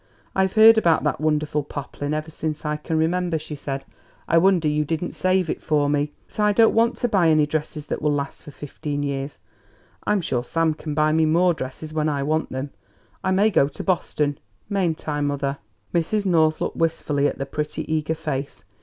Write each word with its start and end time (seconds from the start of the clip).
"I've 0.35 0.53
heard 0.53 0.79
about 0.79 1.03
that 1.03 1.21
wonderful 1.21 1.61
poplin 1.61 2.11
ever 2.11 2.31
since 2.31 2.65
I 2.65 2.75
can 2.75 2.97
remember," 2.97 3.37
she 3.37 3.55
said. 3.55 3.85
"I 4.27 4.39
wonder 4.39 4.67
you 4.67 4.83
didn't 4.83 5.11
save 5.11 5.47
it 5.47 5.61
for 5.61 5.89
me. 5.89 6.11
But 6.27 6.39
I 6.39 6.53
don't 6.53 6.73
want 6.73 6.97
to 6.97 7.07
buy 7.07 7.29
any 7.29 7.45
dresses 7.45 7.85
that 7.85 8.01
will 8.01 8.11
last 8.11 8.41
for 8.41 8.49
fifteen 8.49 9.03
years. 9.03 9.37
I'm 10.05 10.19
sure 10.21 10.43
Sam 10.43 10.73
can 10.73 10.95
buy 10.95 11.11
me 11.11 11.27
more 11.27 11.53
dresses 11.53 11.93
when 11.93 12.09
I 12.09 12.23
want 12.23 12.51
them. 12.51 12.71
I 13.23 13.29
may 13.29 13.51
go 13.51 13.67
to 13.67 13.83
Boston; 13.83 14.39
mayn't 14.67 15.07
I, 15.07 15.21
mother?" 15.21 15.59
Mrs. 15.93 16.25
North 16.25 16.61
looked 16.61 16.77
wistfully 16.77 17.27
at 17.27 17.37
the 17.37 17.45
pretty, 17.45 17.83
eager 17.93 18.15
face. 18.15 18.63